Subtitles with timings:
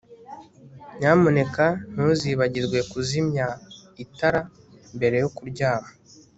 [0.97, 3.45] Nyamuneka ntuzibagirwe kuzimya
[4.03, 4.41] itara
[4.95, 5.89] mbere yo kuryama